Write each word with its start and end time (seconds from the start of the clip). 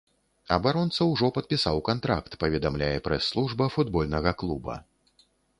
Абаронца 0.55 1.05
ўжо 1.09 1.29
падпісаў 1.35 1.77
кантракт, 1.91 2.39
паведамляе 2.45 2.97
прэс-служба 3.09 3.71
футбольнага 3.77 4.37
клуба. 4.45 4.83